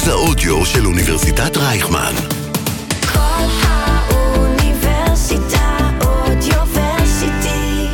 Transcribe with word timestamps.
מרכז 0.00 0.08
האודיו 0.08 0.66
של 0.66 0.86
אוניברסיטת 0.86 1.56
רייכמן. 1.56 2.12
כל 3.12 3.46
האוניברסיטה 3.62 4.78
אודיוורסיטי. 6.00 7.86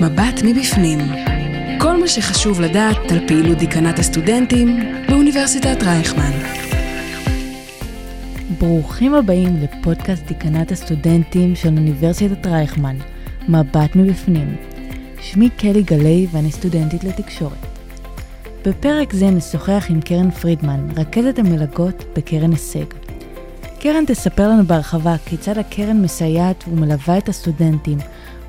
מבט 0.00 0.40
מבפנים. 0.44 0.98
כל 1.80 2.00
מה 2.00 2.08
שחשוב 2.08 2.60
לדעת 2.60 3.10
על 3.10 3.28
פעילות 3.28 3.58
דיקנת 3.58 3.98
הסטודנטים 3.98 4.80
באוניברסיטת 5.08 5.82
רייכמן. 5.82 6.32
ברוכים 8.58 9.14
הבאים 9.14 9.56
לפודקאסט 9.56 10.26
דיקנת 10.26 10.72
הסטודנטים 10.72 11.56
של 11.56 11.68
אוניברסיטת 11.68 12.46
רייכמן, 12.46 12.96
מבט 13.48 13.96
מבפנים. 13.96 14.56
שמי 15.20 15.50
קלי 15.50 15.82
גלי 15.82 16.26
ואני 16.32 16.52
סטודנטית 16.52 17.04
לתקשורת. 17.04 17.65
בפרק 18.66 19.12
זה 19.12 19.30
נשוחח 19.30 19.86
עם 19.88 20.00
קרן 20.00 20.30
פרידמן, 20.30 20.86
רכזת 20.96 21.38
המלגות 21.38 22.04
בקרן 22.16 22.50
הישג. 22.50 22.84
קרן 23.80 24.04
תספר 24.06 24.48
לנו 24.48 24.64
בהרחבה 24.64 25.14
כיצד 25.26 25.58
הקרן 25.58 26.02
מסייעת 26.02 26.64
ומלווה 26.68 27.18
את 27.18 27.28
הסטודנטים 27.28 27.98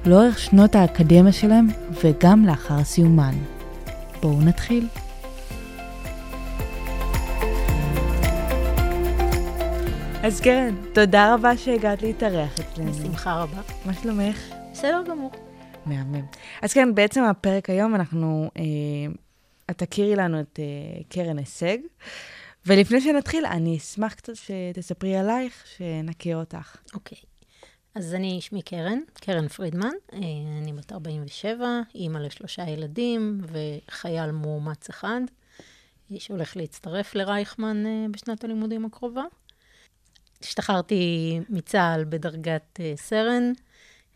לאורך 0.06 0.40
שנות 0.40 0.76
האקדמיה 0.76 1.32
שלהם 1.32 1.68
וגם 2.04 2.46
לאחר 2.46 2.84
סיומן. 2.84 3.34
בואו 4.22 4.42
נתחיל. 4.42 4.88
אז 10.24 10.42
קרן, 10.42 10.76
תודה 10.94 11.34
רבה 11.34 11.58
שהגעת 11.58 12.02
להתארח 12.02 12.60
אצלנו. 12.60 12.92
בשמחה 12.92 13.34
רבה. 13.34 13.62
מה 13.86 13.94
שלומך? 13.94 14.38
בסדר 14.72 15.04
גמור. 15.10 15.32
מהמם. 15.86 16.26
אז 16.62 16.74
כן, 16.74 16.96
בעצם 16.96 17.24
הפרק 17.24 17.70
היום 17.70 17.96
אנחנו, 17.96 18.50
אה, 18.58 18.64
את 19.72 19.78
תכירי 19.78 20.16
לנו 20.16 20.40
את 20.40 20.60
אה, 20.60 21.04
קרן 21.10 21.38
הישג, 21.38 21.78
ולפני 22.66 23.02
שנתחיל, 23.02 23.46
אני 23.46 23.78
אשמח 23.78 24.14
קצת 24.14 24.34
שתספרי 24.36 25.16
עלייך, 25.16 25.66
שנכיר 25.78 26.38
אותך. 26.38 26.78
אוקיי. 26.94 27.18
אז 27.96 28.14
אני, 28.14 28.42
שמי 28.42 28.62
קרן, 28.62 29.00
קרן 29.14 29.48
פרידמן, 29.48 29.94
אה, 30.14 30.20
אני 30.62 30.74
בת 30.74 30.92
47, 30.92 31.82
אימא 31.96 32.18
לשלושה 32.18 32.70
ילדים 32.70 33.42
וחייל 33.42 34.32
מאומץ 34.32 34.90
אחד, 34.90 35.22
שהולך 36.18 36.58
להצטרף 36.58 37.16
לרייכמן 37.16 37.86
אה, 37.86 38.06
בשנת 38.12 38.44
הלימודים 38.44 38.86
הקרובה. 38.86 39.24
השתחררתי 40.42 41.40
מצה"ל 41.50 42.06
בדרגת 42.10 42.80
סרן, 42.96 43.52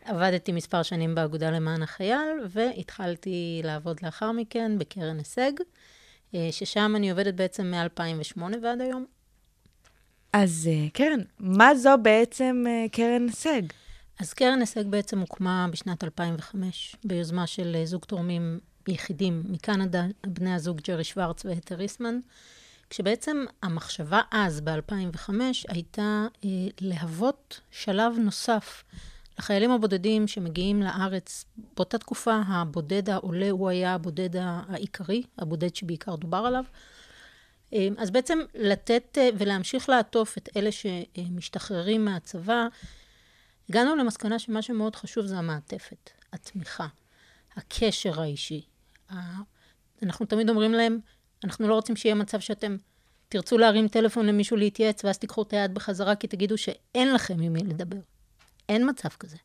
עבדתי 0.05 0.51
מספר 0.51 0.83
שנים 0.83 1.15
באגודה 1.15 1.51
למען 1.51 1.81
החייל, 1.83 2.45
והתחלתי 2.49 3.61
לעבוד 3.63 3.97
לאחר 4.03 4.31
מכן 4.31 4.77
בקרן 4.77 5.17
הישג, 5.17 5.51
אה, 6.35 6.49
ששם 6.51 6.93
אני 6.95 7.11
עובדת 7.11 7.33
בעצם 7.33 7.71
מ-2008 7.71 8.41
ועד 8.63 8.81
היום. 8.81 9.05
אז 10.33 10.69
אה, 10.71 10.89
קרן, 10.93 11.19
מה 11.39 11.75
זו 11.75 11.89
בעצם 12.01 12.63
אה, 12.67 12.85
קרן 12.91 13.25
הישג? 13.27 13.61
אז 14.19 14.33
קרן 14.33 14.59
הישג 14.59 14.87
בעצם 14.87 15.19
הוקמה 15.19 15.67
בשנת 15.71 16.03
2005, 16.03 16.95
ביוזמה 17.03 17.47
של 17.47 17.81
זוג 17.85 18.05
תורמים 18.05 18.59
יחידים 18.87 19.43
מקנדה, 19.49 20.05
בני 20.27 20.53
הזוג 20.53 20.81
ג'רי 20.87 21.03
שוורץ 21.03 21.45
והתר 21.45 21.75
ריסמן, 21.75 22.19
כשבעצם 22.89 23.45
המחשבה 23.63 24.21
אז, 24.31 24.61
ב-2005, 24.61 25.29
הייתה 25.67 26.25
אה, 26.45 26.49
להוות 26.81 27.61
שלב 27.71 28.13
נוסף 28.17 28.83
לחיילים 29.41 29.71
הבודדים 29.71 30.27
שמגיעים 30.27 30.81
לארץ. 30.81 31.45
באותה 31.75 31.97
תקופה 31.97 32.41
הבודד 32.47 33.09
העולה 33.09 33.49
הוא 33.51 33.69
היה 33.69 33.93
הבודד 33.93 34.29
העיקרי, 34.35 35.23
הבודד 35.37 35.75
שבעיקר 35.75 36.15
דובר 36.15 36.37
עליו. 36.37 36.63
אה, 37.73 37.87
אז 37.97 38.11
בעצם 38.11 38.39
לתת 38.55 39.17
אה, 39.17 39.29
ולהמשיך 39.37 39.89
לעטוף 39.89 40.37
את 40.37 40.49
אלה 40.57 40.69
שמשתחררים 40.71 42.05
מהצבא, 42.05 42.67
הגענו 43.69 43.95
למסקנה 43.95 44.39
שמה 44.39 44.61
שמאוד 44.61 44.95
חשוב 44.95 45.25
זה 45.25 45.37
המעטפת, 45.37 46.09
התמיכה, 46.33 46.87
הקשר 47.55 48.21
האישי. 48.21 48.61
אנחנו 50.03 50.25
תמיד 50.25 50.49
אומרים 50.49 50.73
להם, 50.73 50.99
אנחנו 51.43 51.67
לא 51.67 51.73
רוצים 51.73 51.95
שיהיה 51.95 52.15
מצב 52.15 52.39
שאתם 52.39 52.75
תרצו 53.29 53.57
להרים 53.57 53.87
טלפון 53.87 54.25
למישהו 54.25 54.57
להתייעץ, 54.57 55.05
ואז 55.05 55.17
תיקחו 55.17 55.41
את 55.41 55.53
היד 55.53 55.73
בחזרה 55.73 56.15
כי 56.15 56.27
תגידו 56.27 56.57
שאין 56.57 57.13
לכם 57.13 57.41
עם 57.41 57.53
מי 57.53 57.63
לדבר. 57.63 57.97
אין 58.69 58.89
מצב 58.89 59.09
כזה. 59.09 59.37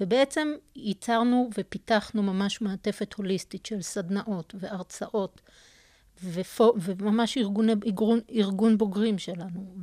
ובעצם 0.00 0.48
ייצרנו 0.76 1.50
ופיתחנו 1.58 2.22
ממש 2.22 2.60
מעטפת 2.60 3.14
הוליסטית 3.14 3.66
של 3.66 3.82
סדנאות 3.82 4.54
והרצאות, 4.58 5.40
ופו, 6.24 6.74
וממש 6.80 7.36
ארגון, 7.36 7.68
ארגון, 7.68 8.20
ארגון 8.30 8.78
בוגרים 8.78 9.18
שלנו. 9.18 9.74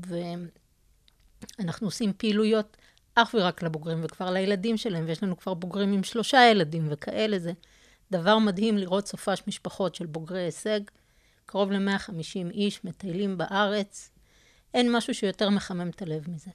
ואנחנו 1.59 1.88
עושים 1.88 2.13
פעילויות 2.18 2.78
אך 3.16 3.35
ורק 3.40 3.63
לבוגרים, 3.63 4.01
וכבר 4.03 4.31
לילדים 4.31 4.78
שלהם, 4.78 5.03
ויש 5.07 5.24
לנו 5.24 5.38
כבר 5.38 5.53
בוגרים 5.53 5.94
עם 5.94 6.03
שלושה 6.03 6.47
ילדים 6.51 6.88
וכאלה. 6.90 7.40
זה 7.40 7.51
דבר 8.12 8.38
מדהים 8.38 8.78
לראות 8.78 9.07
סופש 9.07 9.44
משפחות 9.47 9.95
של 9.95 10.06
בוגרי 10.06 10.41
הישג. 10.41 10.79
קרוב 11.45 11.72
ל-150 11.72 12.51
איש 12.51 12.85
מטיילים 12.85 13.38
בארץ. 13.38 14.09
אין 14.74 14.95
משהו 14.95 15.13
שיותר 15.13 15.50
מחמם 15.50 15.90
את 15.90 16.01
הלב 16.01 16.29
מזה. 16.29 16.51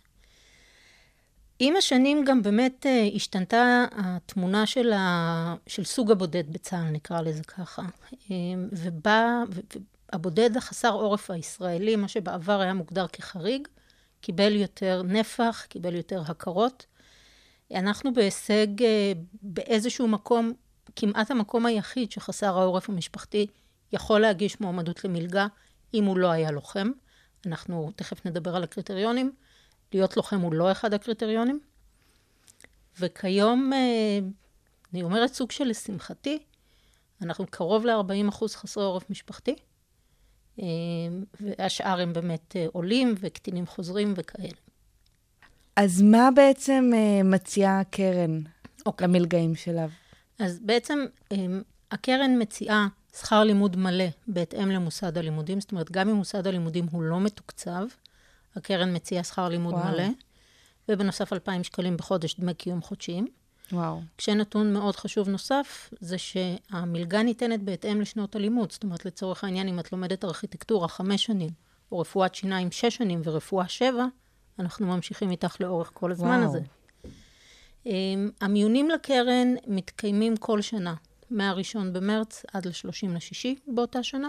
עם 1.63 1.77
השנים 1.77 2.25
גם 2.25 2.43
באמת 2.43 2.87
אה, 2.87 3.09
השתנתה 3.15 3.85
התמונה 3.93 4.67
של, 4.67 4.93
ה... 4.93 5.55
של 5.67 5.85
סוג 5.85 6.11
הבודד 6.11 6.53
בצה"ל, 6.53 6.91
נקרא 6.91 7.21
לזה 7.21 7.43
ככה. 7.43 7.83
אה, 8.31 8.37
ובא, 8.73 9.43
הבודד 10.13 10.57
החסר 10.57 10.93
עורף 10.93 11.31
הישראלי, 11.31 11.97
מה 11.97 12.09
שבעבר 12.09 12.61
היה 12.61 12.75
מוגדר 12.75 13.07
כחריג, 13.07 13.69
קיבל 14.21 14.57
יותר 14.57 15.03
נפח, 15.03 15.67
קיבל 15.69 15.95
יותר 15.95 16.23
הכרות. 16.27 16.87
אנחנו 17.75 18.15
בהישג 18.15 18.83
אה, 18.83 19.13
באיזשהו 19.43 20.09
מקום, 20.09 20.53
כמעט 20.97 21.31
המקום 21.31 21.67
היחיד 21.67 22.13
שחסר 22.13 22.59
העורף 22.59 22.89
המשפחתי 22.89 23.47
יכול 23.93 24.21
להגיש 24.21 24.61
מועמדות 24.61 25.05
למלגה 25.05 25.47
אם 25.95 26.05
הוא 26.05 26.19
לא 26.19 26.31
היה 26.31 26.51
לוחם. 26.51 26.91
אנחנו 27.47 27.93
תכף 27.97 28.27
נדבר 28.27 28.57
על 28.57 28.63
הקריטריונים. 28.63 29.33
להיות 29.95 30.17
לוחם 30.17 30.41
הוא 30.41 30.55
לא 30.55 30.73
אחד 30.73 30.95
הקריטריונים. 30.95 31.61
וכיום, 33.01 33.73
אה, 33.73 34.19
אני 34.93 35.03
אומרת 35.03 35.35
סוג 35.35 35.51
של 35.51 35.65
לשמחתי, 35.65 36.39
אנחנו 37.23 37.47
קרוב 37.51 37.87
ל-40% 37.87 38.57
חסרי 38.57 38.85
עורף 38.85 39.11
משפחתי, 39.11 39.55
אה, 40.61 40.67
והשאר 41.41 42.01
הם 42.01 42.13
באמת 42.13 42.57
אה, 42.57 42.67
עולים 42.73 43.15
וקטינים 43.21 43.67
חוזרים 43.67 44.15
וכאלה. 44.17 44.59
אז 45.77 46.03
מה 46.03 46.29
בעצם 46.35 46.91
מציעה 47.25 47.81
הקרן 47.81 48.41
אוקיי. 48.87 49.07
למלגאים 49.07 49.55
שלה? 49.55 49.87
אז 50.39 50.61
בעצם 50.63 50.99
הקרן 51.91 52.43
מציעה 52.43 52.89
שכר 53.17 53.45
לימוד 53.45 53.77
מלא 53.77 54.05
בהתאם 54.27 54.71
למוסד 54.71 55.19
הלימודים, 55.19 55.61
זאת 55.61 55.73
אומרת, 55.73 55.91
גם 55.91 56.09
אם 56.09 56.15
מוסד 56.15 56.47
הלימודים 56.47 56.87
הוא 56.91 57.03
לא 57.03 57.21
מתוקצב, 57.21 57.85
הקרן 58.57 58.97
מציעה 58.97 59.25
שכר 59.25 59.49
לימוד 59.49 59.75
וואו. 59.75 59.93
מלא, 59.93 60.05
ובנוסף 60.89 61.33
2,000 61.33 61.65
שקלים 61.65 61.97
בחודש 61.97 62.35
דמי 62.35 62.55
קיום 62.55 62.83
חודשיים. 62.83 63.27
וואו. 63.73 64.01
כשנתון 64.19 64.73
מאוד 64.73 64.97
חשוב 64.97 65.29
נוסף, 65.29 65.91
זה 66.01 66.19
שהמלגה 66.19 67.23
ניתנת 67.23 67.63
בהתאם 67.63 68.01
לשנות 68.01 68.37
הלימוד. 68.37 68.73
זאת 68.73 68.85
אומרת, 68.85 69.05
לצורך 69.05 69.45
העניין, 69.45 69.69
אם 69.69 69.81
את 69.81 69.93
לומדת 69.93 70.25
ארכיטקטורה 70.25 70.89
חמש 70.89 71.25
שנים, 71.25 71.51
או 71.93 71.99
רפואת 71.99 72.35
שיניים 72.35 72.71
שש 72.71 72.97
שנים 72.97 73.21
ורפואה 73.25 73.69
שבע, 73.69 74.07
אנחנו 74.59 74.87
ממשיכים 74.87 75.31
איתך 75.31 75.57
לאורך 75.61 75.91
כל 75.95 76.13
הזמן 76.13 76.29
וואו. 76.29 76.45
הזה. 76.45 76.61
אמ, 77.87 78.31
המיונים 78.41 78.91
לקרן 78.91 79.55
מתקיימים 79.67 80.37
כל 80.37 80.63
שנה, 80.63 80.95
מה-1 81.31 81.79
במרץ 81.93 82.43
עד 82.53 82.67
ל-30 82.67 83.09
לשישי 83.15 83.57
באותה 83.67 84.03
שנה, 84.03 84.29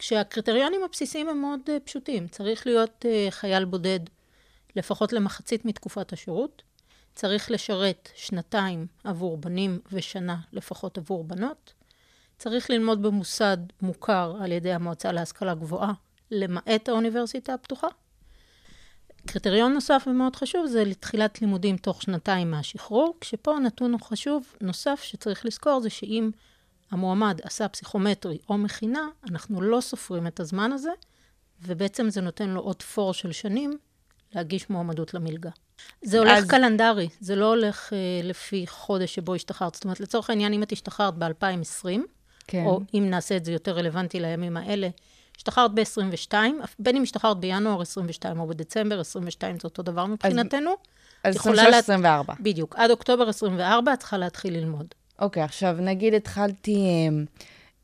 כשהקריטריונים 0.00 0.80
הבסיסיים 0.84 1.28
הם 1.28 1.40
מאוד 1.40 1.60
אה, 1.68 1.80
פשוטים. 1.80 2.28
צריך 2.28 2.66
להיות 2.66 3.06
אה, 3.08 3.26
חייל 3.30 3.64
בודד 3.64 4.00
לפחות 4.76 5.12
למחצית 5.12 5.64
מתקופת 5.64 6.12
השירות, 6.12 6.62
צריך 7.14 7.50
לשרת 7.50 8.08
שנתיים 8.14 8.86
עבור 9.04 9.36
בנים 9.36 9.78
ושנה 9.92 10.36
לפחות 10.52 10.98
עבור 10.98 11.24
בנות, 11.24 11.72
צריך 12.38 12.70
ללמוד 12.70 13.02
במוסד 13.02 13.56
מוכר 13.82 14.36
על 14.40 14.52
ידי 14.52 14.72
המועצה 14.72 15.12
להשכלה 15.12 15.54
גבוהה, 15.54 15.92
למעט 16.30 16.88
האוניברסיטה 16.88 17.54
הפתוחה. 17.54 17.88
קריטריון 19.26 19.72
נוסף 19.72 20.04
ומאוד 20.06 20.36
חשוב 20.36 20.66
זה 20.66 20.84
לתחילת 20.84 21.40
לימודים 21.40 21.76
תוך 21.76 22.02
שנתיים 22.02 22.50
מהשחרור, 22.50 23.16
כשפה 23.20 23.58
נתון 23.58 23.98
חשוב 23.98 24.54
נוסף 24.60 25.00
שצריך 25.02 25.46
לזכור 25.46 25.80
זה 25.80 25.90
שאם 25.90 26.30
המועמד 26.90 27.40
עשה 27.44 27.68
פסיכומטרי 27.68 28.38
או 28.48 28.58
מכינה, 28.58 29.08
אנחנו 29.30 29.60
לא 29.60 29.80
סופרים 29.80 30.26
את 30.26 30.40
הזמן 30.40 30.72
הזה, 30.72 30.90
ובעצם 31.62 32.10
זה 32.10 32.20
נותן 32.20 32.48
לו 32.48 32.60
עוד 32.60 32.82
פור 32.82 33.14
של 33.14 33.32
שנים 33.32 33.78
להגיש 34.34 34.70
מועמדות 34.70 35.14
למלגה. 35.14 35.50
זה 36.02 36.18
הולך 36.18 36.38
אז-. 36.38 36.48
קלנדרי, 36.50 37.08
זה 37.20 37.36
לא 37.36 37.46
הולך 37.46 37.92
אה, 37.92 37.98
לפי 38.22 38.66
חודש 38.66 39.14
שבו 39.14 39.34
השתחררת. 39.34 39.74
זאת 39.74 39.84
אומרת, 39.84 40.00
לצורך 40.00 40.30
העניין, 40.30 40.52
אם 40.52 40.62
את 40.62 40.72
השתחררת 40.72 41.14
ב-2020, 41.18 41.86
כן. 42.46 42.64
או 42.66 42.80
אם 42.94 43.06
נעשה 43.10 43.36
את 43.36 43.44
זה 43.44 43.52
יותר 43.52 43.76
רלוונטי 43.76 44.20
לימים 44.20 44.56
האלה, 44.56 44.88
השתחררת 45.36 45.70
ב-22, 45.74 46.34
בין 46.78 46.96
אם 46.96 47.02
השתחררת 47.02 47.36
בינואר 47.40 47.82
22 47.82 48.40
או 48.40 48.46
בדצמבר 48.46 49.00
22, 49.00 49.56
זה 49.58 49.68
אותו 49.68 49.82
דבר 49.82 50.06
מבחינתנו. 50.06 50.70
אז 51.24 51.34
את 51.36 51.40
יכולה 51.40 51.68
לה- 51.70 51.78
23-24. 51.78 52.32
בדיוק, 52.40 52.76
עד 52.76 52.90
אוקטובר 52.90 53.28
24 53.28 53.92
את 53.92 53.98
צריכה 53.98 54.18
להתחיל 54.18 54.56
ללמוד. 54.56 54.86
אוקיי, 55.20 55.42
עכשיו 55.42 55.76
נגיד 55.80 56.14
התחלתי 56.14 56.74
אה, 56.74 57.22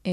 אה, 0.06 0.12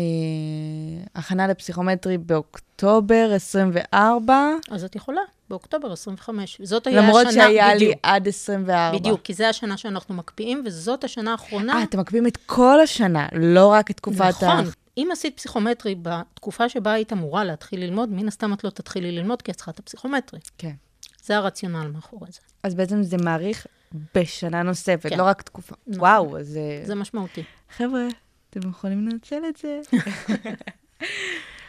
הכנה 1.15 1.47
לפסיכומטרי 1.47 2.17
באוקטובר 2.17 3.31
24, 3.35 4.49
אז 4.71 4.83
את 4.83 4.95
יכולה, 4.95 5.21
באוקטובר 5.49 5.91
25. 5.91 6.61
זאת 6.63 6.87
היה 6.87 7.01
למרות 7.01 7.27
השנה, 7.27 7.43
שהיה 7.43 7.75
לי 7.75 7.85
בדיוק, 7.85 7.99
עד 8.03 8.27
24. 8.27 8.99
בדיוק, 8.99 9.21
כי 9.21 9.33
זו 9.33 9.43
השנה 9.43 9.77
שאנחנו 9.77 10.15
מקפיאים, 10.15 10.63
וזאת 10.65 11.03
השנה 11.03 11.31
האחרונה. 11.31 11.73
אה, 11.73 11.83
אתם 11.83 11.99
מקפיאים 11.99 12.27
את 12.27 12.37
כל 12.45 12.81
השנה, 12.81 13.27
לא 13.33 13.67
רק 13.67 13.91
את 13.91 13.97
תקופת 13.97 14.43
ה... 14.43 14.61
נכון. 14.61 14.71
אם 14.97 15.09
עשית 15.11 15.37
פסיכומטרי 15.37 15.95
בתקופה 16.01 16.69
שבה 16.69 16.93
היית 16.93 17.13
אמורה 17.13 17.43
להתחיל 17.43 17.79
ללמוד, 17.79 18.09
מן 18.11 18.27
הסתם 18.27 18.53
את 18.53 18.63
לא 18.63 18.69
תתחילי 18.69 19.11
ללמוד 19.11 19.41
כי 19.41 19.51
את 19.51 19.55
צריכה 19.55 19.71
את 19.71 19.79
הפסיכומטרי. 19.79 20.39
כן. 20.57 20.73
זה 21.25 21.37
הרציונל 21.37 21.87
מאחורי 21.93 22.31
זה. 22.31 22.39
אז 22.63 22.75
בעצם 22.75 23.03
זה 23.03 23.17
מאריך 23.17 23.67
בשנה 24.15 24.63
נוספת, 24.63 25.09
כן. 25.09 25.17
לא 25.17 25.23
רק 25.23 25.41
תקופה. 25.41 25.75
נכון. 25.87 25.99
וואו, 25.99 26.37
אז... 26.37 26.57
אה, 26.57 26.85
זה 26.85 26.95
משמעותי. 26.95 27.43
חבר'ה, 27.77 28.07
אתם 28.49 28.69
יכולים 28.69 29.07
לנצל 29.07 29.41
את 29.49 29.57
זה. 29.57 29.79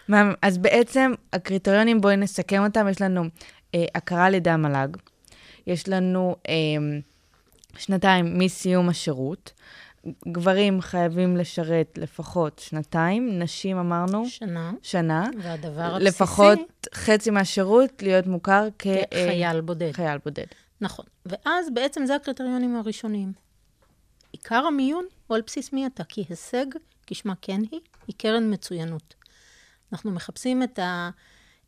אז 0.42 0.58
בעצם 0.58 1.12
הקריטריונים, 1.32 2.00
בואי 2.00 2.16
נסכם 2.16 2.64
אותם. 2.64 2.88
יש 2.88 3.02
לנו 3.02 3.24
אה, 3.74 3.84
הכרה 3.94 4.26
על 4.26 4.34
ידי 4.34 4.50
המל"ג, 4.50 4.96
יש 5.66 5.88
לנו 5.88 6.36
אה, 6.48 6.54
שנתיים 7.78 8.38
מסיום 8.38 8.88
השירות, 8.88 9.52
גברים 10.28 10.80
חייבים 10.80 11.36
לשרת 11.36 11.98
לפחות 11.98 12.58
שנתיים, 12.58 13.38
נשים 13.38 13.78
אמרנו 13.78 14.26
שנה, 14.26 14.72
שנה, 14.82 15.28
והדבר 15.42 15.82
הבסיסי, 15.82 16.04
לפחות 16.04 16.58
חצי 16.94 17.30
מהשירות 17.30 18.02
להיות 18.02 18.26
מוכר 18.26 18.68
כחייל 18.78 19.60
בודד. 19.60 19.92
כחייל 19.92 20.18
בודד. 20.24 20.46
נכון. 20.80 21.04
ואז 21.26 21.66
בעצם 21.74 22.06
זה 22.06 22.14
הקריטריונים 22.14 22.76
הראשוניים. 22.76 23.32
עיקר 24.32 24.64
המיון 24.66 25.04
הוא 25.26 25.34
על 25.34 25.42
בסיס 25.46 25.72
מי 25.72 25.86
אתה, 25.86 26.04
כי 26.04 26.24
הישג, 26.28 26.66
כשמה 27.06 27.34
כן 27.42 27.60
היא, 27.70 27.80
היא 28.06 28.14
קרן 28.18 28.52
מצוינות. 28.52 29.14
אנחנו 29.92 30.10
מחפשים 30.10 30.62
את 30.62 30.78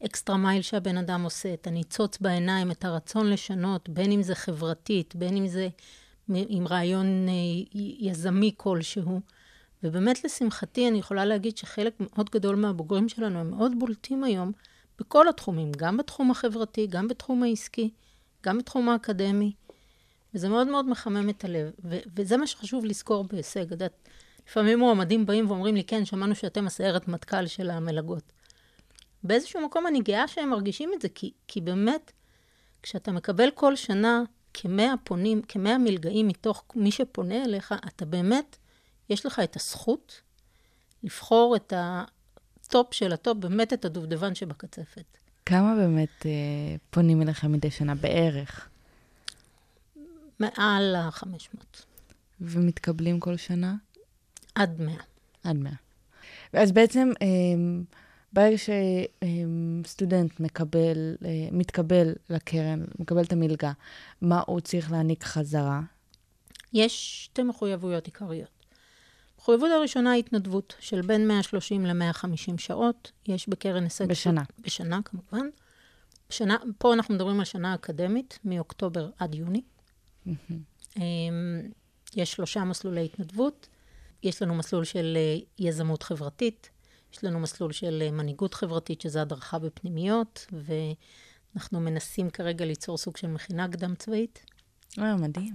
האקסטרה 0.00 0.36
מייל 0.36 0.62
שהבן 0.62 0.96
אדם 0.96 1.24
עושה, 1.24 1.54
את 1.54 1.66
הניצוץ 1.66 2.18
בעיניים, 2.18 2.70
את 2.70 2.84
הרצון 2.84 3.30
לשנות, 3.30 3.88
בין 3.88 4.12
אם 4.12 4.22
זה 4.22 4.34
חברתית, 4.34 5.16
בין 5.16 5.36
אם 5.36 5.46
זה 5.46 5.68
עם 6.28 6.68
רעיון 6.68 7.28
אה, 7.28 7.78
יזמי 8.00 8.50
כלשהו. 8.56 9.20
ובאמת, 9.82 10.24
לשמחתי, 10.24 10.88
אני 10.88 10.98
יכולה 10.98 11.24
להגיד 11.24 11.56
שחלק 11.56 11.94
מאוד 12.00 12.30
גדול 12.30 12.56
מהבוגרים 12.56 13.08
שלנו 13.08 13.38
הם 13.38 13.50
מאוד 13.50 13.72
בולטים 13.78 14.24
היום 14.24 14.52
בכל 14.98 15.28
התחומים, 15.28 15.72
גם 15.76 15.96
בתחום 15.96 16.30
החברתי, 16.30 16.86
גם 16.86 17.08
בתחום 17.08 17.42
העסקי, 17.42 17.90
גם 18.42 18.58
בתחום 18.58 18.88
האקדמי. 18.88 19.52
וזה 20.34 20.48
מאוד 20.48 20.68
מאוד 20.68 20.88
מחמם 20.88 21.28
את 21.28 21.44
הלב. 21.44 21.70
ו- 21.84 21.98
וזה 22.16 22.36
מה 22.36 22.46
שחשוב 22.46 22.84
לזכור 22.84 23.24
בהישג. 23.24 23.60
את 23.60 23.70
יודעת, 23.70 24.08
לפעמים 24.48 24.78
מועמדים 24.78 25.26
באים 25.26 25.50
ואומרים 25.50 25.74
לי, 25.74 25.84
כן, 25.84 26.04
שמענו 26.04 26.34
שאתם 26.34 26.66
הסיירת 26.66 27.08
מטכ"ל 27.08 27.46
של 27.46 27.70
המלגות. 27.70 28.32
באיזשהו 29.24 29.66
מקום 29.66 29.86
אני 29.86 30.00
גאה 30.00 30.28
שהם 30.28 30.50
מרגישים 30.50 30.90
את 30.94 31.02
זה, 31.02 31.08
כי, 31.08 31.32
כי 31.48 31.60
באמת, 31.60 32.12
כשאתה 32.82 33.12
מקבל 33.12 33.48
כל 33.54 33.76
שנה 33.76 34.22
כמאה 34.58 34.94
פונים, 35.04 35.42
כמאה 35.42 35.78
מלגאים 35.78 36.28
מתוך 36.28 36.64
מי 36.74 36.90
שפונה 36.90 37.44
אליך, 37.44 37.74
אתה 37.86 38.04
באמת, 38.04 38.56
יש 39.10 39.26
לך 39.26 39.40
את 39.44 39.56
הזכות 39.56 40.20
לבחור 41.02 41.56
את 41.56 41.72
ה 41.76 42.06
top 42.06 42.94
של 42.94 43.12
ה 43.12 43.18
top, 43.18 43.38
באמת 43.38 43.72
את 43.72 43.84
הדובדבן 43.84 44.34
שבקצפת. 44.34 45.18
כמה 45.46 45.74
באמת 45.74 46.26
אה, 46.26 46.30
פונים 46.90 47.22
אליכם 47.22 47.52
מדי 47.52 47.70
שנה 47.70 47.94
בערך? 47.94 48.68
מעל 50.40 50.94
ה-500, 50.94 51.56
ומתקבלים 52.40 53.20
כל 53.20 53.36
שנה? 53.36 53.74
עד 54.54 54.80
100. 54.80 54.94
עד 55.44 55.56
100. 55.56 55.72
אז 56.52 56.72
בעצם, 56.72 57.10
אה, 57.22 57.26
ברגע 58.36 58.56
שסטודנט 59.84 60.40
מקבל, 60.40 61.16
אה, 61.24 61.48
מתקבל 61.52 62.12
לקרן, 62.30 62.84
מקבל 62.98 63.22
את 63.22 63.32
המלגה, 63.32 63.72
מה 64.20 64.42
הוא 64.46 64.60
צריך 64.60 64.92
להעניק 64.92 65.24
חזרה? 65.24 65.80
יש 66.72 67.24
שתי 67.24 67.42
מחויבויות 67.42 68.06
עיקריות. 68.06 68.48
המחויבות 69.36 69.70
הראשונה 69.70 70.12
היא 70.12 70.18
התנדבות 70.18 70.74
של 70.80 71.00
בין 71.00 71.28
130 71.28 71.86
ל-150 71.86 72.58
שעות. 72.58 73.12
יש 73.28 73.48
בקרן 73.48 73.82
הישג... 73.84 74.06
בשנה. 74.08 74.42
בשנה, 74.60 75.00
כמובן. 75.04 75.46
בשנה, 76.30 76.56
פה 76.78 76.94
אנחנו 76.94 77.14
מדברים 77.14 77.38
על 77.38 77.44
שנה 77.44 77.74
אקדמית, 77.74 78.38
מאוקטובר 78.44 79.10
עד 79.18 79.34
יוני. 79.34 79.62
אמ, 80.96 81.02
יש 82.16 82.32
שלושה 82.32 82.64
מסלולי 82.64 83.04
התנדבות. 83.04 83.68
יש 84.22 84.42
לנו 84.42 84.54
מסלול 84.54 84.84
של 84.84 85.16
אה, 85.16 85.38
יזמות 85.58 86.02
חברתית, 86.02 86.70
יש 87.16 87.24
לנו 87.24 87.40
מסלול 87.40 87.72
של 87.72 88.02
אה, 88.06 88.10
מנהיגות 88.10 88.54
חברתית, 88.54 89.00
שזה 89.00 89.22
הדרכה 89.22 89.58
בפנימיות, 89.58 90.46
ואנחנו 90.52 91.80
מנסים 91.80 92.30
כרגע 92.30 92.64
ליצור 92.64 92.98
סוג 92.98 93.16
של 93.16 93.26
מכינה 93.26 93.68
קדם 93.68 93.94
צבאית. 93.94 94.44
אה, 94.98 95.16
מדהים. 95.16 95.52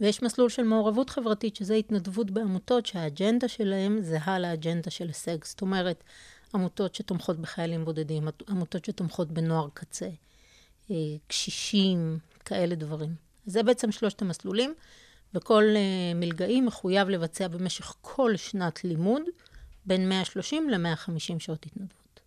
ויש 0.00 0.22
מסלול 0.22 0.48
של 0.48 0.62
מעורבות 0.62 1.10
חברתית, 1.10 1.56
שזה 1.56 1.74
התנדבות 1.74 2.30
בעמותות 2.30 2.86
שהאג'נדה 2.86 3.48
שלהם 3.48 4.02
זהה 4.02 4.38
לאג'נדה 4.38 4.90
של 4.90 5.06
הישג. 5.06 5.44
זאת 5.44 5.60
אומרת, 5.60 6.04
עמותות 6.54 6.94
שתומכות 6.94 7.38
בחיילים 7.38 7.84
בודדים, 7.84 8.28
עמותות 8.48 8.84
שתומכות 8.84 9.28
בנוער 9.28 9.68
קצה, 9.74 10.08
אה, 10.90 10.96
קשישים, 11.26 12.18
כאלה 12.44 12.74
דברים. 12.74 13.14
זה 13.46 13.62
בעצם 13.62 13.92
שלושת 13.92 14.22
המסלולים, 14.22 14.74
וכל 15.34 15.64
אה, 15.76 16.14
מלגאי 16.14 16.60
מחויב 16.60 17.08
לבצע 17.08 17.48
במשך 17.48 17.94
כל 18.00 18.36
שנת 18.36 18.84
לימוד 18.84 19.22
בין 19.86 20.08
130 20.08 20.70
ל-150 20.70 21.38
שעות 21.38 21.66
התנדבות. 21.66 22.20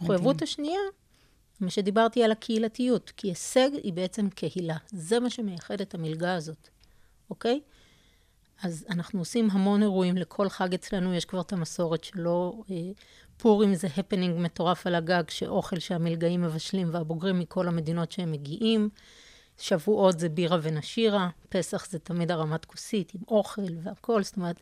המחויבות 0.00 0.42
השנייה, 0.42 0.80
מה 1.60 1.70
שדיברתי 1.70 2.24
על 2.24 2.32
הקהילתיות, 2.32 3.12
כי 3.16 3.28
הישג 3.28 3.70
היא 3.82 3.92
בעצם 3.92 4.30
קהילה. 4.30 4.76
זה 4.90 5.20
מה 5.20 5.30
שמייחד 5.30 5.80
את 5.80 5.94
המלגה 5.94 6.34
הזאת, 6.34 6.68
אוקיי? 7.30 7.60
אז 8.62 8.86
אנחנו 8.90 9.18
עושים 9.18 9.48
המון 9.50 9.82
אירועים, 9.82 10.16
לכל 10.16 10.48
חג 10.48 10.74
אצלנו 10.74 11.14
יש 11.14 11.24
כבר 11.24 11.40
את 11.40 11.52
המסורת 11.52 12.04
שלו. 12.04 12.64
אה, 12.70 12.76
פורים 13.36 13.74
זה 13.74 13.88
הפנינג 13.96 14.34
מטורף 14.38 14.86
על 14.86 14.94
הגג, 14.94 15.22
שאוכל 15.28 15.78
שהמלגאים 15.78 16.42
מבשלים 16.42 16.88
והבוגרים 16.92 17.38
מכל 17.38 17.68
המדינות 17.68 18.12
שהם 18.12 18.32
מגיעים. 18.32 18.88
שבועות 19.58 20.18
זה 20.18 20.28
בירה 20.28 20.58
ונשירה, 20.62 21.28
פסח 21.48 21.86
זה 21.90 21.98
תמיד 21.98 22.30
הרמת 22.30 22.64
כוסית 22.64 23.14
עם 23.14 23.20
אוכל 23.28 23.62
והכול, 23.82 24.22
זאת 24.22 24.36
אומרת, 24.36 24.60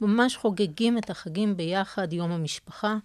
ממש 0.00 0.36
חוגגים 0.36 0.98
את 0.98 1.10
החגים 1.10 1.56
ביחד, 1.56 2.12
יום 2.12 2.30
המשפחה. 2.30 2.96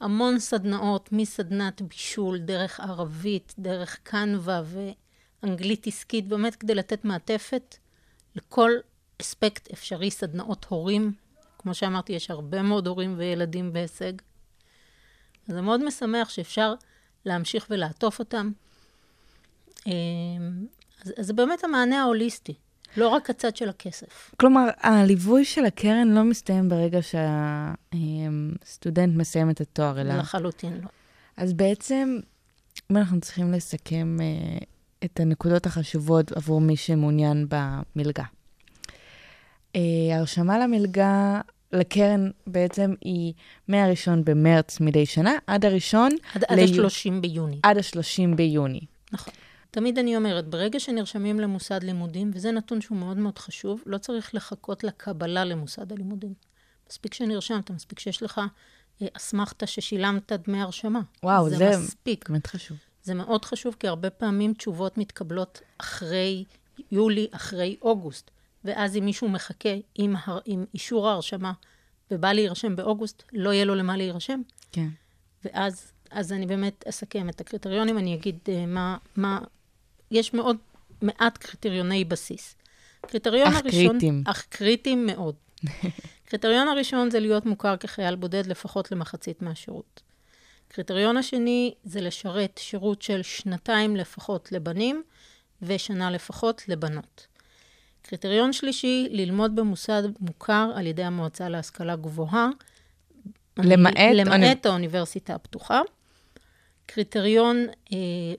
המון 0.00 0.38
סדנאות, 0.38 1.12
מסדנת 1.12 1.82
בישול, 1.82 2.38
דרך 2.38 2.80
ערבית, 2.80 3.54
דרך 3.58 3.98
קנווה 4.02 4.62
ואנגלית 5.42 5.86
עסקית, 5.86 6.28
באמת 6.28 6.56
כדי 6.56 6.74
לתת 6.74 7.04
מעטפת 7.04 7.76
לכל 8.36 8.70
אספקט 9.20 9.70
אפשרי, 9.72 10.10
סדנאות 10.10 10.66
הורים. 10.68 11.12
כמו 11.58 11.74
שאמרתי, 11.74 12.12
יש 12.12 12.30
הרבה 12.30 12.62
מאוד 12.62 12.86
הורים 12.86 13.14
וילדים 13.18 13.72
בהישג. 13.72 14.12
זה 15.46 15.60
מאוד 15.60 15.84
משמח 15.84 16.28
שאפשר 16.28 16.74
להמשיך 17.24 17.66
ולעטוף 17.70 18.18
אותם. 18.18 18.52
אז, 19.86 19.92
אז 21.18 21.26
זה 21.26 21.32
באמת 21.32 21.64
המענה 21.64 22.02
ההוליסטי, 22.02 22.54
לא 22.96 23.08
רק 23.08 23.30
הצד 23.30 23.56
של 23.56 23.68
הכסף. 23.68 24.30
כלומר, 24.40 24.68
הליווי 24.80 25.44
של 25.44 25.64
הקרן 25.64 26.08
לא 26.08 26.24
מסתיים 26.24 26.68
ברגע 26.68 26.98
שהסטודנט 28.62 29.16
מסיים 29.16 29.50
את 29.50 29.60
התואר, 29.60 30.00
אלא... 30.00 30.14
לחלוטין 30.14 30.72
לא. 30.82 30.88
אז 31.36 31.52
בעצם, 31.52 32.18
אם 32.90 32.96
אנחנו 32.96 33.20
צריכים 33.20 33.52
לסכם 33.52 34.16
אה, 34.20 34.58
את 35.04 35.20
הנקודות 35.20 35.66
החשובות 35.66 36.32
עבור 36.32 36.60
מי 36.60 36.76
שמעוניין 36.76 37.46
במלגה. 37.48 38.24
אה, 39.76 39.80
הרשמה 40.10 40.58
למלגה, 40.58 41.40
לקרן 41.72 42.30
בעצם 42.46 42.94
היא 43.00 43.32
מה-1 43.68 44.10
במרץ 44.24 44.80
מדי 44.80 45.06
שנה 45.06 45.32
עד 45.46 45.64
הראשון, 45.64 46.10
עד, 46.34 46.44
עד 46.48 46.58
ליו- 46.58 46.84
ה-30 46.84 47.20
ביוני. 47.20 47.58
עד 47.62 47.76
ה-30 47.76 48.36
ביוני. 48.36 48.80
נכון. 49.12 49.34
תמיד 49.74 49.98
אני 49.98 50.16
אומרת, 50.16 50.48
ברגע 50.48 50.80
שנרשמים 50.80 51.40
למוסד 51.40 51.82
לימודים, 51.82 52.30
וזה 52.34 52.52
נתון 52.52 52.80
שהוא 52.80 52.98
מאוד 52.98 53.16
מאוד 53.16 53.38
חשוב, 53.38 53.82
לא 53.86 53.98
צריך 53.98 54.34
לחכות 54.34 54.84
לקבלה 54.84 55.44
למוסד 55.44 55.92
הלימודים. 55.92 56.34
מספיק 56.90 57.14
שנרשמת, 57.14 57.70
מספיק 57.70 57.98
שיש 57.98 58.22
לך 58.22 58.40
אה, 59.02 59.06
אסמכתה 59.16 59.66
ששילמת 59.66 60.32
דמי 60.32 60.60
הרשמה. 60.60 61.00
וואו, 61.22 61.50
זה... 61.50 61.56
זה 61.56 61.78
מספיק. 61.78 62.28
באמת 62.28 62.46
חשוב. 62.46 62.76
זה 63.02 63.14
מאוד 63.14 63.44
חשוב, 63.44 63.76
כי 63.80 63.88
הרבה 63.88 64.10
פעמים 64.10 64.54
תשובות 64.54 64.98
מתקבלות 64.98 65.60
אחרי 65.78 66.44
יולי, 66.90 67.26
אחרי 67.30 67.76
אוגוסט. 67.82 68.30
ואז 68.64 68.96
אם 68.96 69.04
מישהו 69.04 69.28
מחכה 69.28 69.74
עם, 69.94 70.14
הר... 70.24 70.38
עם 70.44 70.64
אישור 70.74 71.08
ההרשמה 71.08 71.52
ובא 72.10 72.32
להירשם 72.32 72.76
באוגוסט, 72.76 73.22
לא 73.32 73.52
יהיה 73.52 73.64
לו 73.64 73.74
למה 73.74 73.96
להירשם. 73.96 74.40
כן. 74.72 74.88
ואז 75.44 75.92
אז 76.10 76.32
אני 76.32 76.46
באמת 76.46 76.84
אסכם 76.88 77.28
את 77.28 77.40
הקריטריונים, 77.40 77.98
אני 77.98 78.14
אגיד 78.14 78.38
uh, 78.44 78.50
מה, 78.66 78.96
מה... 79.16 79.38
יש 80.14 80.34
מאוד 80.34 80.56
מעט 81.02 81.38
קריטריוני 81.38 82.04
בסיס. 82.04 82.56
קריטריון 83.06 83.48
אך 83.48 83.56
הראשון... 83.56 83.88
קריטיים. 83.88 84.22
אך 84.26 84.46
קריטיים 84.48 85.06
מאוד. 85.06 85.34
קריטריון 86.28 86.68
הראשון 86.68 87.10
זה 87.10 87.20
להיות 87.20 87.46
מוכר 87.46 87.76
כחייל 87.76 88.14
בודד 88.16 88.46
לפחות 88.46 88.92
למחצית 88.92 89.42
מהשירות. 89.42 90.02
קריטריון 90.68 91.16
השני 91.16 91.74
זה 91.84 92.00
לשרת 92.00 92.60
שירות 92.62 93.02
של 93.02 93.22
שנתיים 93.22 93.96
לפחות 93.96 94.52
לבנים 94.52 95.02
ושנה 95.62 96.10
לפחות 96.10 96.68
לבנות. 96.68 97.26
קריטריון 98.02 98.52
שלישי, 98.52 99.08
ללמוד 99.10 99.56
במוסד 99.56 100.02
מוכר 100.20 100.70
על 100.76 100.86
ידי 100.86 101.04
המועצה 101.04 101.48
להשכלה 101.48 101.96
גבוהה. 101.96 102.48
למעט 103.58 103.94
למעט 104.14 104.66
האוניברסיטה 104.66 105.34
הפתוחה. 105.34 105.80
קריטריון 106.86 107.66
אה, 107.92 107.98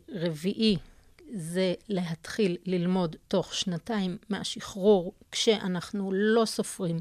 רביעי 0.09 0.77
זה 1.37 1.73
להתחיל 1.89 2.57
ללמוד 2.65 3.15
תוך 3.27 3.55
שנתיים 3.55 4.17
מהשחרור, 4.29 5.13
כשאנחנו 5.31 6.11
לא 6.13 6.45
סופרים 6.45 6.99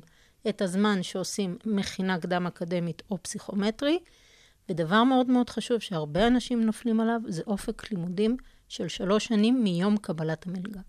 את 0.48 0.62
הזמן 0.62 1.02
שעושים 1.02 1.58
מכינה 1.66 2.18
קדם 2.18 2.46
אקדמית 2.46 3.02
או 3.10 3.22
פסיכומטרי. 3.22 3.98
ודבר 4.68 5.04
מאוד 5.04 5.26
מאוד 5.26 5.50
חשוב 5.50 5.78
שהרבה 5.78 6.26
אנשים 6.26 6.62
נופלים 6.62 7.00
עליו, 7.00 7.20
זה 7.28 7.42
אופק 7.46 7.90
לימודים 7.90 8.36
של 8.68 8.88
שלוש 8.88 9.24
שנים 9.24 9.62
מיום 9.64 9.96
קבלת 9.96 10.46
המלגה. 10.46 10.80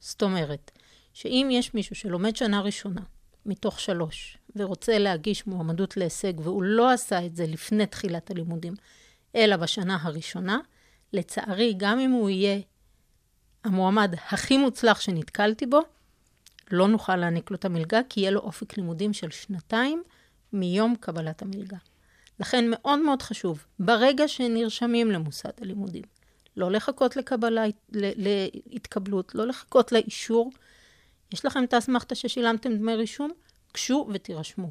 זאת 0.00 0.22
אומרת, 0.22 0.70
שאם 1.12 1.48
יש 1.52 1.74
מישהו 1.74 1.96
שלומד 1.96 2.36
שנה 2.36 2.60
ראשונה 2.60 3.00
מתוך 3.46 3.80
שלוש, 3.80 4.38
ורוצה 4.56 4.98
להגיש 4.98 5.46
מועמדות 5.46 5.96
להישג, 5.96 6.40
והוא 6.40 6.62
לא 6.62 6.92
עשה 6.92 7.26
את 7.26 7.36
זה 7.36 7.46
לפני 7.46 7.86
תחילת 7.86 8.30
הלימודים, 8.30 8.74
אלא 9.34 9.56
בשנה 9.56 9.98
הראשונה, 10.00 10.58
לצערי, 11.12 11.74
גם 11.76 11.98
אם 11.98 12.10
הוא 12.10 12.30
יהיה 12.30 12.60
המועמד 13.64 14.14
הכי 14.28 14.58
מוצלח 14.58 15.00
שנתקלתי 15.00 15.66
בו, 15.66 15.80
לא 16.70 16.88
נוכל 16.88 17.16
להעניק 17.16 17.50
לו 17.50 17.56
את 17.56 17.64
המלגה, 17.64 18.00
כי 18.08 18.20
יהיה 18.20 18.30
לו 18.30 18.40
אופק 18.40 18.76
לימודים 18.76 19.12
של 19.12 19.30
שנתיים 19.30 20.02
מיום 20.52 20.94
קבלת 21.00 21.42
המלגה. 21.42 21.76
לכן 22.40 22.64
מאוד 22.70 22.98
מאוד 22.98 23.22
חשוב, 23.22 23.64
ברגע 23.78 24.28
שנרשמים 24.28 25.10
למוסד 25.10 25.50
הלימודים, 25.60 26.02
לא 26.56 26.70
לחכות 26.70 27.16
לקבלה, 27.16 27.64
להתקבלות, 28.66 29.34
לא 29.34 29.46
לחכות 29.46 29.92
לאישור. 29.92 30.52
יש 31.32 31.44
לכם 31.44 31.64
את 31.64 31.74
האסמכתה 31.74 32.14
ששילמתם 32.14 32.76
דמי 32.76 32.94
רישום? 32.94 33.30
גשו 33.74 34.08
ותירשמו. 34.12 34.68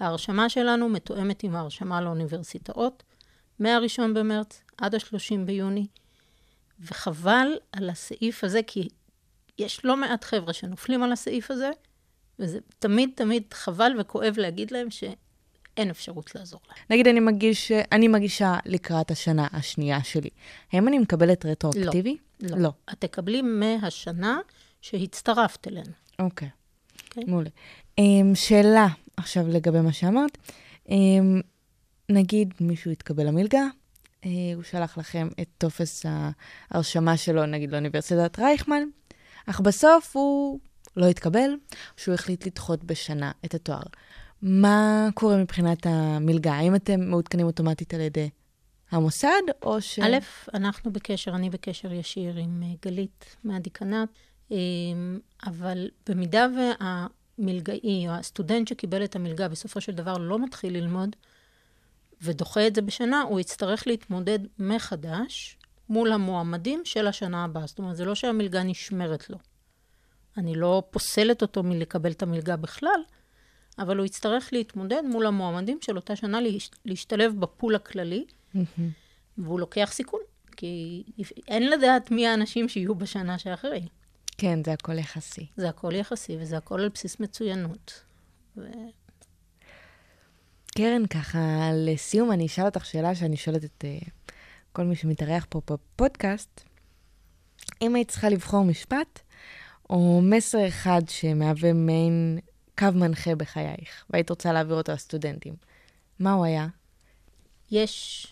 ההרשמה 0.00 0.48
שלנו 0.48 0.88
מתואמת 0.88 1.42
עם 1.42 1.56
ההרשמה 1.56 2.00
לאוניברסיטאות, 2.00 3.02
מה-1 3.58 4.02
במרץ 4.14 4.62
עד 4.78 4.94
ה-30 4.94 5.38
ביוני, 5.46 5.86
וחבל 6.80 7.48
על 7.72 7.90
הסעיף 7.90 8.44
הזה, 8.44 8.60
כי 8.66 8.88
יש 9.58 9.84
לא 9.84 9.96
מעט 9.96 10.24
חבר'ה 10.24 10.52
שנופלים 10.52 11.02
על 11.02 11.12
הסעיף 11.12 11.50
הזה, 11.50 11.70
וזה 12.38 12.58
תמיד 12.78 13.10
תמיד 13.14 13.42
חבל 13.52 13.92
וכואב 13.98 14.34
להגיד 14.38 14.70
להם 14.70 14.90
שאין 14.90 15.90
אפשרות 15.90 16.34
לעזור 16.34 16.60
להם. 16.68 16.78
נגיד 16.90 17.08
אני 17.08 17.20
מגיש, 17.20 17.72
אני 17.92 18.08
מגישה 18.08 18.58
לקראת 18.66 19.10
השנה 19.10 19.46
השנייה 19.52 20.04
שלי. 20.04 20.30
האם 20.72 20.88
אני 20.88 20.98
מקבלת 20.98 21.46
רטרואקטיבי? 21.46 22.16
לא. 22.40 22.58
לא. 22.58 22.70
את 22.92 23.00
תקבלי 23.00 23.42
מהשנה 23.42 24.38
שהצטרפת 24.80 25.68
אלינו. 25.68 25.92
אוקיי. 26.18 26.48
אוקיי? 27.08 27.24
מעולה. 27.24 27.50
Um, 28.00 28.34
שאלה 28.34 28.86
עכשיו 29.16 29.48
לגבי 29.48 29.80
מה 29.80 29.92
שאמרת. 29.92 30.38
Um, 30.86 30.92
נגיד 32.08 32.54
מישהו 32.60 32.90
התקבל 32.90 33.26
למלגה, 33.26 33.62
הוא 34.54 34.62
שלח 34.62 34.98
לכם 34.98 35.28
את 35.40 35.48
טופס 35.58 36.06
ההרשמה 36.70 37.16
שלו, 37.16 37.46
נגיד 37.46 37.72
לאוניברסיטת 37.72 38.38
רייכמן, 38.38 38.82
אך 39.46 39.60
בסוף 39.60 40.16
הוא 40.16 40.60
לא 40.96 41.06
התקבל, 41.06 41.50
שהוא 41.96 42.14
החליט 42.14 42.46
לדחות 42.46 42.84
בשנה 42.84 43.32
את 43.44 43.54
התואר. 43.54 43.82
מה 44.42 45.08
קורה 45.14 45.36
מבחינת 45.36 45.86
המלגה? 45.86 46.52
האם 46.52 46.74
אתם 46.74 47.00
מעודכנים 47.00 47.46
אוטומטית 47.46 47.94
על 47.94 48.00
ידי 48.00 48.30
המוסד, 48.90 49.42
או 49.62 49.80
ש... 49.80 49.98
א', 49.98 50.16
אנחנו 50.54 50.92
בקשר, 50.92 51.34
אני 51.34 51.50
בקשר 51.50 51.92
ישיר 51.92 52.36
עם 52.36 52.62
אה, 52.62 52.74
גלית 52.82 53.36
מהדיקנט, 53.44 54.08
אה, 54.52 54.56
אבל 55.46 55.90
במידה 56.08 56.46
והמלגאי 56.56 58.08
או 58.08 58.12
הסטודנט 58.12 58.68
שקיבל 58.68 59.04
את 59.04 59.16
המלגה 59.16 59.48
בסופו 59.48 59.80
של 59.80 59.92
דבר 59.92 60.18
לא 60.18 60.44
מתחיל 60.44 60.76
ללמוד 60.76 61.16
ודוחה 62.26 62.66
את 62.66 62.74
זה 62.74 62.82
בשנה, 62.82 63.22
הוא 63.22 63.40
יצטרך 63.40 63.86
להתמודד 63.86 64.38
מחדש 64.58 65.58
מול 65.88 66.12
המועמדים 66.12 66.80
של 66.84 67.06
השנה 67.06 67.44
הבאה. 67.44 67.66
זאת 67.66 67.78
אומרת, 67.78 67.96
זה 67.96 68.04
לא 68.04 68.14
שהמלגה 68.14 68.62
נשמרת 68.62 69.30
לו. 69.30 69.38
אני 70.36 70.54
לא 70.54 70.82
פוסלת 70.90 71.42
אותו 71.42 71.62
מלקבל 71.62 72.10
את 72.10 72.22
המלגה 72.22 72.56
בכלל, 72.56 73.00
אבל 73.78 73.96
הוא 73.96 74.06
יצטרך 74.06 74.48
להתמודד 74.52 75.02
מול 75.04 75.26
המועמדים 75.26 75.78
של 75.80 75.96
אותה 75.96 76.16
שנה 76.16 76.40
להש- 76.40 76.70
להשתלב 76.84 77.40
בפול 77.40 77.74
הכללי, 77.74 78.24
והוא 79.38 79.60
לוקח 79.60 79.90
סיכון, 79.92 80.20
כי 80.56 81.02
אין 81.48 81.70
לדעת 81.70 82.10
מי 82.10 82.26
האנשים 82.26 82.68
שיהיו 82.68 82.94
בשנה 82.94 83.38
שאחרי. 83.38 83.86
כן, 84.38 84.64
זה 84.64 84.72
הכל 84.72 84.98
יחסי. 84.98 85.46
זה 85.56 85.68
הכל 85.68 85.94
יחסי, 85.94 86.36
וזה 86.40 86.56
הכל 86.56 86.80
על 86.80 86.88
בסיס 86.88 87.20
מצוינות. 87.20 88.02
ו... 88.56 88.62
קרן, 90.76 91.06
ככה, 91.06 91.70
לסיום 91.74 92.32
אני 92.32 92.46
אשאל 92.46 92.64
אותך 92.64 92.84
שאלה 92.84 93.14
שאני 93.14 93.36
שואלת 93.36 93.64
את 93.64 93.84
uh, 93.84 94.10
כל 94.72 94.84
מי 94.84 94.96
שמתארח 94.96 95.46
פה 95.48 95.60
בפודקאסט. 95.70 96.60
אם 97.82 97.94
היית 97.94 98.10
צריכה 98.10 98.28
לבחור 98.28 98.64
משפט 98.64 99.20
או 99.90 100.20
מסר 100.22 100.68
אחד 100.68 101.02
שמהווה 101.08 101.72
מעין 101.72 102.38
קו 102.78 102.86
מנחה 102.94 103.34
בחייך, 103.34 104.04
והיית 104.10 104.30
רוצה 104.30 104.52
להעביר 104.52 104.76
אותו 104.76 104.92
לסטודנטים, 104.92 105.54
מה 106.18 106.32
הוא 106.32 106.44
היה? 106.44 106.66
יש 107.70 108.26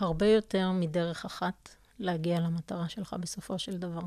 הרבה 0.00 0.26
יותר 0.26 0.70
מדרך 0.70 1.24
אחת 1.24 1.68
להגיע 1.98 2.40
למטרה 2.40 2.88
שלך 2.88 3.16
בסופו 3.20 3.58
של 3.58 3.78
דבר. 3.78 4.02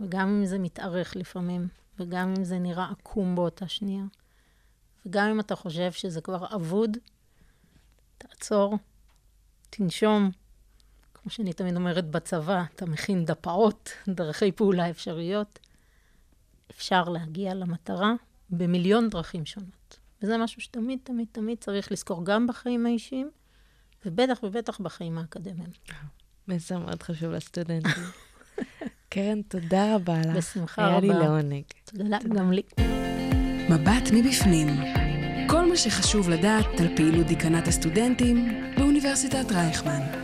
וגם 0.00 0.28
אם 0.28 0.46
זה 0.46 0.58
מתארך 0.58 1.16
לפעמים, 1.16 1.68
וגם 1.98 2.34
אם 2.38 2.44
זה 2.44 2.58
נראה 2.58 2.90
עקום 2.90 3.34
באותה 3.34 3.68
שנייה, 3.68 4.04
וגם 5.06 5.26
אם 5.30 5.40
אתה 5.40 5.56
חושב 5.56 5.92
שזה 5.92 6.20
כבר 6.20 6.54
אבוד, 6.54 6.96
תעצור, 8.18 8.78
תנשום. 9.70 10.30
כמו 11.14 11.30
שאני 11.30 11.52
תמיד 11.52 11.76
אומרת 11.76 12.10
בצבא, 12.10 12.62
אתה 12.74 12.86
מכין 12.86 13.24
דפאות, 13.24 13.90
דרכי 14.08 14.52
פעולה 14.52 14.90
אפשריות. 14.90 15.58
אפשר 16.70 17.04
להגיע 17.04 17.54
למטרה 17.54 18.12
במיליון 18.50 19.08
דרכים 19.08 19.46
שונות. 19.46 19.98
וזה 20.22 20.38
משהו 20.38 20.60
שתמיד, 20.60 20.98
תמיד, 21.02 21.26
תמיד 21.32 21.58
צריך 21.58 21.92
לזכור 21.92 22.24
גם 22.24 22.46
בחיים 22.46 22.86
האישיים, 22.86 23.30
ובטח 24.06 24.38
ובטח 24.42 24.80
בחיים 24.80 25.18
האקדמיים. 25.18 25.70
מסר 26.48 26.78
מאוד 26.78 27.02
חשוב 27.02 27.30
לסטודנטים. 27.30 28.02
קרן, 29.08 29.42
תודה 29.42 29.94
רבה 29.94 30.20
לך. 30.20 30.36
בשמחה 30.36 30.86
היה 30.86 31.00
לי 31.00 31.10
רבה. 31.10 31.18
לעונג. 31.18 31.64
תודה, 31.84 32.18
גם 32.34 32.52
לי. 32.52 32.62
מבט 33.70 34.10
מבפנים. 34.12 34.68
כל 35.48 35.68
מה 35.68 35.76
שחשוב 35.76 36.30
לדעת 36.30 36.80
על 36.80 36.96
פעילות 36.96 37.26
דיקנט 37.26 37.68
הסטודנטים 37.68 38.62
באוניברסיטת 38.78 39.52
רייכמן. 39.52 40.19